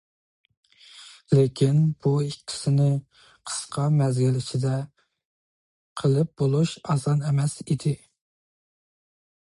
[1.39, 2.87] لېكىن بۇ ئىككىسىنى
[3.51, 4.73] قىسقا مەزگىل ئىچىدە
[6.03, 7.97] قىلىپ بولۇش ئاسان ئەمەس دېدى.